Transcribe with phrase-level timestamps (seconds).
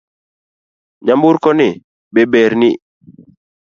[1.05, 1.69] Nyamburko ni
[2.13, 2.69] be ber ni?